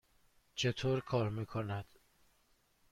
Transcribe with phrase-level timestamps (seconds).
[0.55, 1.85] چطور کار می کند؟